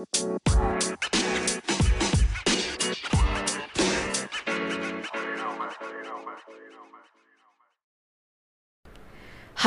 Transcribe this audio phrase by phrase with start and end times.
[0.00, 0.06] Hi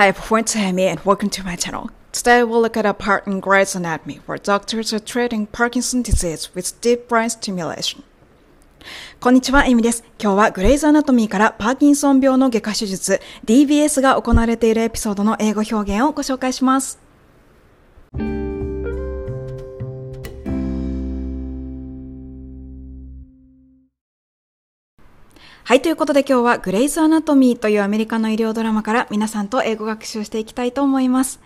[0.07, 1.91] everyone, it's Amy and welcome to my channel.
[2.11, 6.55] Today we'll look at a part in Grey's Anatomy where doctors are treating Parkinson's disease
[6.55, 8.01] with deep brain stimulation.
[9.19, 10.03] こんにちは、エミです。
[10.19, 16.97] 今日はグレイズアナトミーからパーキンソン病の外科手術 DBS が行われているエピソードの英語表現をご紹介します。
[25.65, 31.39] はい、ということで今日はグレイズ・アナトミーというアメリカの医療ドラマから皆さんと英語学習していきたいと思います。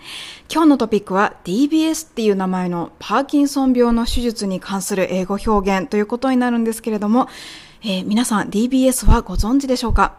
[0.52, 7.28] 今日のトピックは DBS っていう名前のパーキンソン病の手術に関する英語表現ということになるんですけれども、
[7.84, 10.16] えー、皆さん DBS はご存知でしょうか？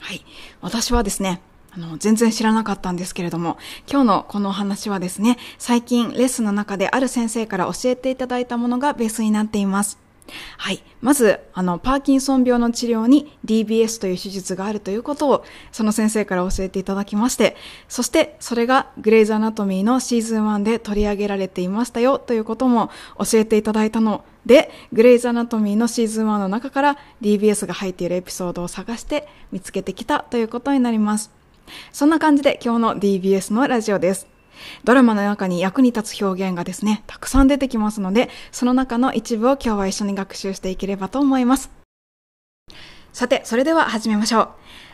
[0.00, 0.24] はい。
[0.60, 3.56] 私はですね、あの、全然知らなかったんですけれども、
[3.88, 10.07] 今日のこのお話はですね、最近レッスンの中である先生から教えていただいたものがベースになっています。
[10.56, 10.82] はい。
[11.00, 17.56] まず、あの、パーキンソン病の治療に DBS という手術があるということを、その先生から教えていただきまして、
[17.88, 31.30] そして、それがグレイズアナトミーのシーズン1で取り上げられていましたよということも教えていただいたので、グレイズアナトミーのシーズン1の中から DBS が入っているエピソードを探して見つけてきたということになります。
[31.92, 34.37] そんな感じで今日の DBS のラジオです。
[34.84, 41.70] ドラマの中に役に立つ表現がですね、たくさん出てきますので、その中の一部を今日は一緒に学習していければと思います。
[43.12, 44.48] さて、それでは始めましょう。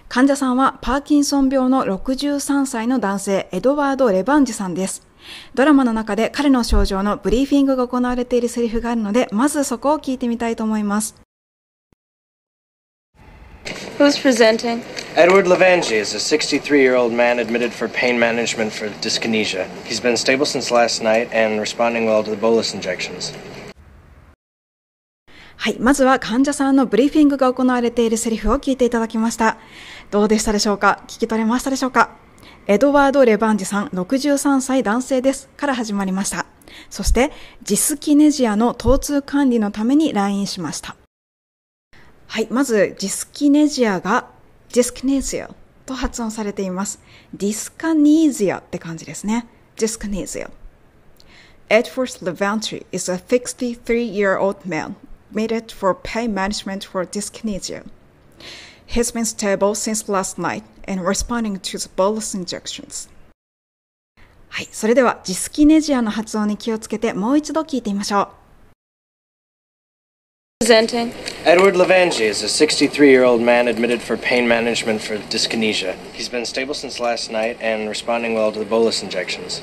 [0.08, 5.06] 患者さんはパーキンソン病の63歳の男性、エドワード・レバンジさんです。
[5.54, 11.16] ドラマの中で彼の症状のブリーフィングが行われているセリフがあるので、まずそこを聞いてみたいと思います。
[13.98, 14.82] Who's presenting?
[15.16, 19.68] Edward Levangi is a 63 year old man admitted for pain management for dyskinesia.
[19.84, 23.32] He's been stable since last night and responding well to the bolus injections.
[25.56, 25.78] はい。
[25.78, 29.58] まずは患者さんのブリーフィングが行われているセリフを聞いていただきました。
[30.10, 32.16] どうでしたでしょうか聞き取れましたでしょうか
[32.66, 35.48] エドワード・レバンジさん、63歳男性です。
[35.56, 36.44] から始まりました。
[36.90, 37.30] そして、
[37.62, 40.96] ジスキネジアの疼痛管理のために来院しました。
[42.26, 42.48] はい。
[42.50, 44.33] まず、ジスキネジアが
[44.74, 45.54] ディスキネジア
[45.86, 46.98] と発音されています。
[47.32, 49.46] ディスカニーズアって感じですね。
[49.76, 50.50] ディスカニーズア。
[51.68, 54.96] Edward Levantry is a 63-year-old man
[55.32, 57.84] needed for pain management for dyskinesia.
[58.84, 63.08] He's been stable since last night and responding to the bolus injections.
[64.48, 64.68] はい。
[64.72, 68.43] それでは、ジスキネジアの発音に気をつけてもう一度聞いてみましょう。
[70.63, 71.13] Presenting.
[71.45, 75.95] Edward Levangi is a 63 year old man admitted for pain management for dyskinesia.
[76.11, 79.61] He's been stable since last night and responding well to the bolus injections.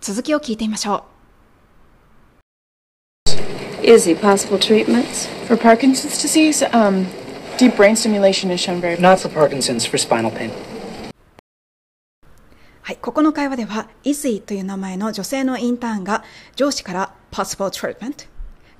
[0.00, 1.04] 続きを聞いてみましょ
[3.26, 3.84] う。
[3.84, 5.28] Is he possible treatments?
[5.48, 7.06] For Parkinson's disease, um,
[7.58, 10.52] deep brain stimulation is shown very Not for Parkinson's, for spinal pain.
[12.82, 16.22] はい、ここの会話では、イズイという名前の女性のインターンが
[16.54, 18.30] 上司から possible treatment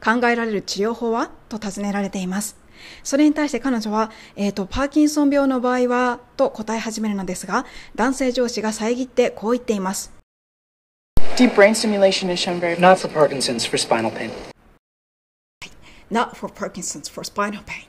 [0.05, 1.31] 考えられる治療法は？
[1.49, 2.55] と尋ねられています。
[3.03, 10.13] それに対して彼女は、えっ、ー、と、パーキンソン病の場合は、と答え始めるのですが、男性上司が遮ってこう言っています。
[11.37, 14.29] Deep brain stimulation is shown very Not for Parkinson's, for spinal pain.
[16.11, 17.87] Not for Parkinson's, for spinal pain.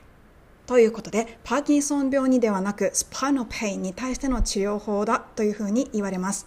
[0.65, 6.46] ということで、パーキンソン病にではなく、スパイノペインに対しての治療法だというふうに言われます。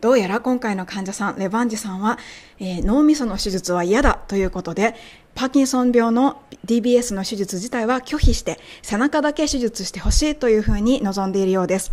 [0.00, 2.18] どうやら今回の患者さん、レバンジさんは、
[2.60, 4.94] えー、脳みその手術は嫌だということで、
[5.34, 11.92] パーキンソン病の DBS の手術自体は拒否して、背中だけ手術してほしいというふうに望んでいるようです。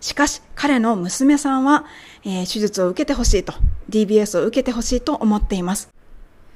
[0.00, 1.86] しかし、彼の娘さんは、
[2.24, 3.54] えー、手術を受けてほしいと、
[3.88, 5.88] DBS を受けてほしいと思っています。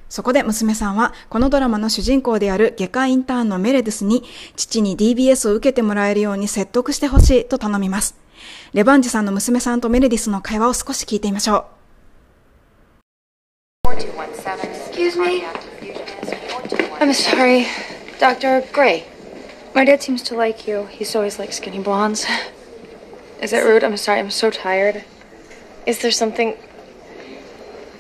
[0.09, 4.23] そこで娘さんは、このドラマの主人公である外科インターンのメレデスに、
[4.55, 8.24] 父に DBS を受けてもらえるように説得してほしいと頼みます。
[8.74, 11.80] レバンジさんの娘さんとメレディスの会話を少し聞いてみましょう。
[14.92, 15.44] Excuse me?
[17.00, 17.66] I'm sorry,
[18.20, 18.62] Dr.
[18.74, 19.06] Gray.
[19.74, 20.88] My dad seems to like you.
[20.92, 22.26] He's always liked skinny blondes.
[23.42, 23.84] Is that rude?
[23.84, 25.04] I'm sorry, I'm so tired.
[25.86, 26.56] Is there something.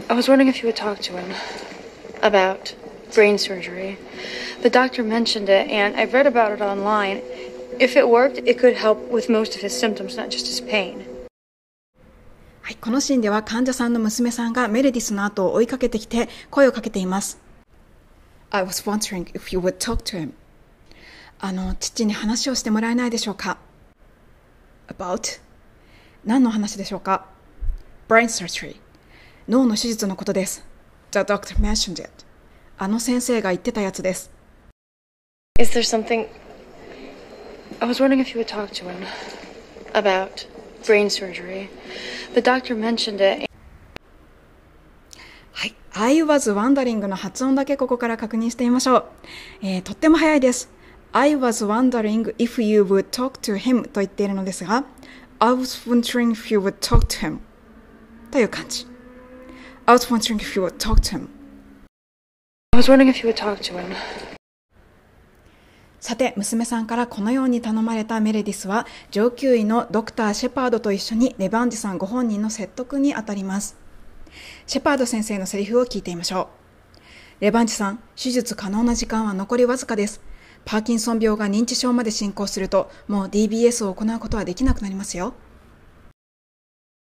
[0.10, 1.34] I was wondering if you would talk to him
[2.22, 2.76] about
[3.14, 3.98] brain surgery.
[4.62, 7.22] The doctor mentioned it, and I've read about it online.
[7.79, 11.05] If it worked, it could help with most of his symptoms, not just his pain.
[12.63, 17.39] はい、このシーンでは患者さんの娘さんがメレディスの後を追いかけてきて声をかけています。
[18.51, 20.33] I was wondering if you would talk to him.
[21.41, 23.59] あの、父に話をしてもらえないでしょうか
[24.89, 25.41] ?about?
[26.25, 27.27] 何の話でしょうか
[28.09, 28.77] ?brain surgery.
[29.49, 30.65] 脳の手術のことです。
[31.11, 32.11] The doctor mentioned it.
[32.79, 34.31] あの先生が言ってたやつです。
[35.61, 36.29] Is there something.
[37.81, 39.05] I was wondering if you would talk to him
[39.95, 40.47] about
[40.87, 41.69] brain surgery.
[42.35, 43.49] The doctor mentioned it.
[45.53, 45.75] はい。
[45.93, 49.05] I was wondering の発音だけここから確認してみましょう。
[49.63, 50.69] えーとっても早いです。
[51.13, 54.85] I was wondering if you would talk to him と言っているのですが、
[55.39, 57.39] I was wondering if you would talk to him
[58.31, 58.87] という感じ。
[59.87, 61.29] I was wondering if you would talk to him.
[62.73, 63.95] I was wondering if you would talk to him.
[66.07, 73.79] さて、娘さんからこのように頼まれたメレディスは、上級医のドクター・シェパードと一緒にレバンジさんご本人の説得にあたります。
[74.67, 76.51] シェパード先生のセリフを聞いてみましょ
[77.41, 77.45] う。
[77.45, 80.21] レバンジさん、手術可能な時間は残りわずかです。
[80.67, 85.33] パーキンソン病が認知症まで進行すると、もう DBS を行うことはできなくなりますよ。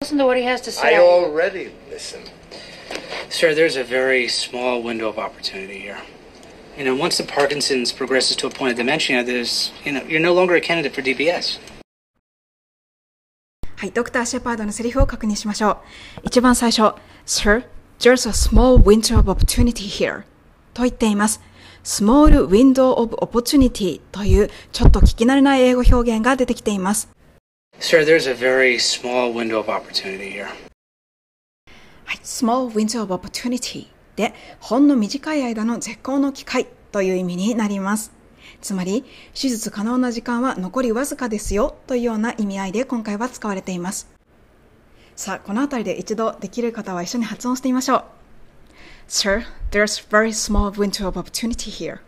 [0.04, 0.96] Listen to what he has to say.
[0.96, 2.20] I already listen.
[3.32, 5.98] Sir, there's a very small window of opportunity here.
[6.77, 10.21] You know, once the Parkinson's progresses to a point of dementia, there's, you know, you're
[10.21, 11.59] no longer a candidate for DBS.
[13.77, 15.77] はい、ドクター・シェパードのセリフを確認しましょう。
[16.25, 17.65] 一番最初、Sir,
[17.99, 20.25] there's a small window of opportunity here
[20.75, 21.41] と言っています。
[21.83, 27.09] small window of opportunity というちょっと聞き慣れない英語表現が出てきています。
[27.79, 30.47] Sir, there's a very small window of opportunity here.
[32.05, 38.12] はい、small window of opportunity で、ほんの短い間の絶好の機会という意味になります。
[38.62, 39.04] つまり、
[39.34, 44.08] 手術可能な時間は残りわずかですよというような意味合いで今回は使われています。
[45.16, 48.04] さあ、このあたりで一度できる方は一緒に発音してみましょう。
[49.08, 52.00] Sir, there's very small window of opportunity here.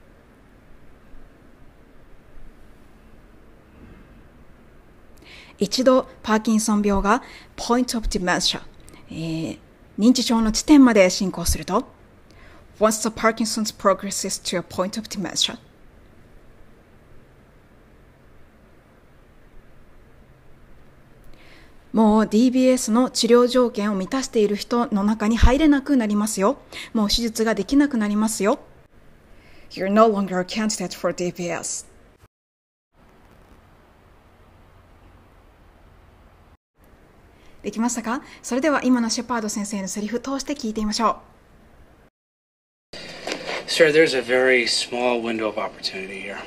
[5.59, 7.23] 一度パーキンソン病が
[7.55, 8.61] point of dementia、
[9.09, 9.57] え
[9.97, 11.96] 認知症の地点まで進行すると
[12.79, 15.57] once the Parkinson's progresses to a point of dementia
[21.93, 26.57] もう DBS の治療条件を満たしている人の中に入れなくなりますよ。
[26.93, 28.59] もう手術ができなくなりますよ。
[29.71, 31.87] You're no longer a candidate for DBS.
[37.63, 41.36] できましたかそれでは今のシェパード先生のセリフ通して聞いてみましょう。
[43.69, 46.39] Sir, there's a very small window of opportunity here.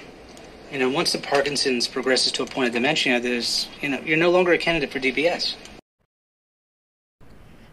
[0.73, 4.17] You know, once the Parkinson's progresses to a point of dementia, there's, you know, you're
[4.17, 5.55] no longer a candidate for DBS.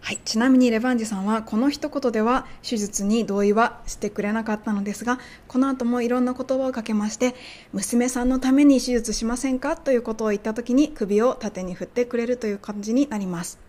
[0.01, 0.17] はい。
[0.25, 5.17] ちなみにレバンジさんはこの一言では手術に同意はしてくれなかったのですが、
[5.47, 7.33] この後もいろんな言葉をかけまして、
[7.71, 13.59] 娘さんのために手術しませんかということを言った時に首を縦に振ってくれるという感じになります。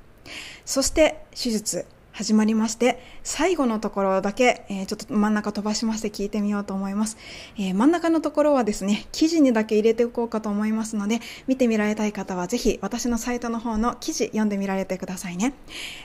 [0.65, 1.87] そして手術
[2.19, 7.17] 始まりまして、最後のところだけ、えーちょっと真ん中飛ばしまして聞いてみようと思います、
[7.57, 15.55] えー真ん中のところはですね、記事にだけ入れておこうかと思いますので、見てみられたい方はぜひ私のサイトの方の記事読んでみられてくださいね。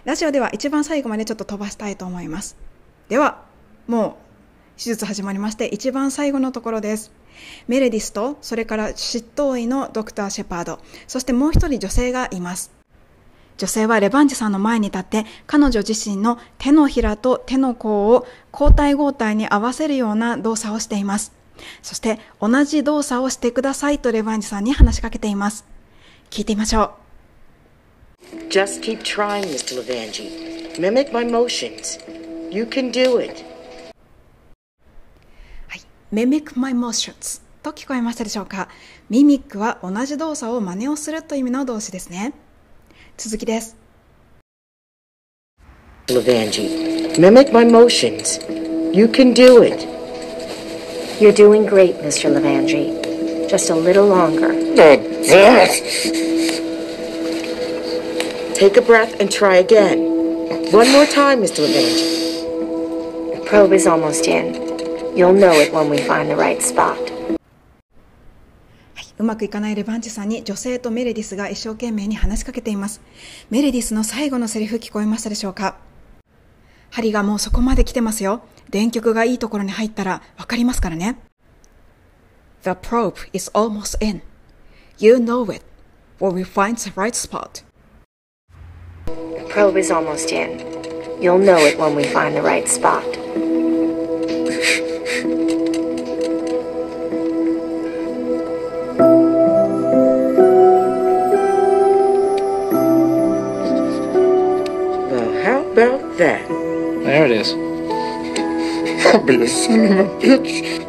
[0.05, 2.57] ラジオでは一番最後までちょっと飛ばしたいと思います。
[3.09, 3.43] では、
[3.87, 4.19] も
[4.77, 7.11] う手術始まりまして一番最後のところです。
[7.67, 12.82] メレディスと、それから執刀医のドクター・シェパード、そしてもう一人女性がいます。
[13.57, 21.33] 女性はレバンジさんの前に立って彼女自身の手のひらと手の甲を交代交代に合わせるような動作をしています。
[21.81, 25.65] そして同じ動作をしてくださいとレバンジさんに話しかけています。
[26.29, 26.91] 聞いてみましょう。
[28.49, 29.83] Just keep trying, Mr.
[29.83, 30.79] Levangi.
[30.79, 31.99] Mimic my motions.
[32.49, 33.43] You can do it.
[35.67, 35.81] はい。
[36.11, 38.67] mimic my motions と聞こえましたでしょうか？
[39.09, 42.33] ミミックは同じ動作を真似をするという意味の動詞ですね。
[43.16, 43.76] 続きです。
[46.08, 47.16] Levangi.
[47.18, 48.38] Mimic my motions.
[48.92, 49.86] You can do it.
[51.20, 52.30] You're doing great, Mr.
[52.32, 53.48] Levangi.
[53.50, 54.52] Just a little longer.
[54.52, 55.84] Oh, damn it!
[58.54, 59.98] Take a breath and try again.
[60.72, 61.66] One more time, Mr.
[61.66, 63.36] Levangi.
[63.36, 64.54] The probe is almost in.
[65.16, 66.98] You'll know it when we find the right spot.
[69.17, 73.01] はい、うまくいかないレバンチさんに女性とメレディスが一生懸命に話しかけています。
[73.49, 75.77] メレディスの最後のセリフ聞こえましたでしょうか
[76.89, 78.41] 針がもうそこまで来てますよ。
[78.69, 81.17] 電極がいいところに入ったらわかりますからね。
[82.63, 84.21] The probe is almost in.
[84.99, 85.65] You know it.
[86.19, 87.63] When we find the right spot.
[89.05, 90.59] The probe is almost in.
[91.19, 93.03] You'll know it when we find the right spot.
[105.73, 106.47] About that?
[107.03, 107.53] There it is.
[109.13, 110.83] I'll be a son of a bitch.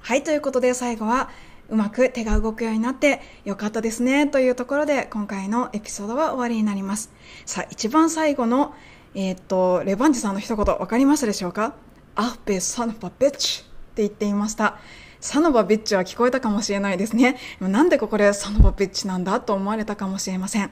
[0.00, 1.28] はい、ということで最後は
[1.68, 7.10] うまく手が動くようになってよかったですねというところで今回のエピソードは終わりになります。
[7.44, 8.72] さあ、一番最後の、
[9.16, 11.74] えーっと、レバンジさんの一言わかりましたでしょうか
[12.14, 13.66] ?I'll be son of a bitch っ
[13.96, 14.78] て言っていました。
[15.26, 17.36] サノバビッチは聞こえたかもしれないですね。
[17.58, 20.70] なんでここでサノバビッチなんだと思われたかもしれません。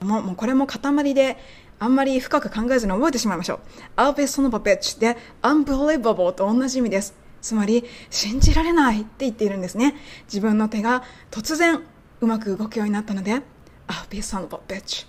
[0.00, 1.36] もうもうこれも塊で
[1.78, 4.00] あんまり深く考えずに覚えてしまいましょう。
[4.00, 7.14] I'll be son of a bitch で unbelievable と同じ意味です。
[7.42, 9.94] つまり、信じられないって言っているんですね。
[10.24, 11.82] 自分の手が突然
[12.22, 13.42] うまく動くようになったので、
[13.88, 15.06] I'll be son of a bitch.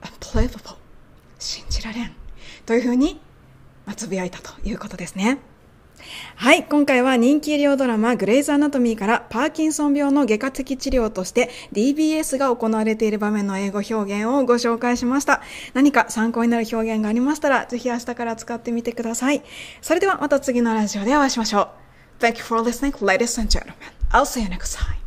[0.00, 0.76] unbelievable.
[1.38, 2.14] 信じられん。
[2.64, 3.20] というふうに、
[3.88, 5.38] まあ、つぶやいたということですね。
[6.36, 15.40] はい、今回は人気医療ドラマ「グレイズ・アナトミー」からパーキンソン病の外科的治療として DBS が行われている場面の英語表現をご紹介しました。
[15.72, 19.42] 何か参考になる表現がありましたらぜひ明日から使ってみてください。
[19.80, 21.70] それではまた次のラジオでお会いしましょ
[22.20, 22.22] う。
[22.22, 23.74] Thank you for listening ladies and gentlemen.
[24.12, 24.98] I'll see you next time.